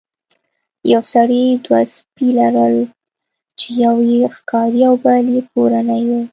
[0.91, 2.77] یو سړي دوه سپي لرل
[3.59, 6.11] چې یو یې ښکاري او بل یې کورنی و.